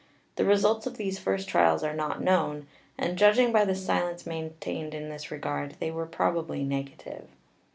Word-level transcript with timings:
The 0.35 0.45
results 0.45 0.87
of 0.87 0.97
these 0.97 1.19
first 1.19 1.47
trials 1.47 1.83
are 1.83 1.93
not 1.93 2.23
known, 2.23 2.65
and 2.97 3.19
judging 3.19 3.51
by 3.51 3.65
the 3.65 3.75
silence 3.75 4.25
maintained 4.25 4.95
in 4.95 5.09
this 5.09 5.29
regard 5.29 5.75
they 5.79 5.91
were 5.91 6.07
probably 6.07 6.63
negative. 6.63 7.27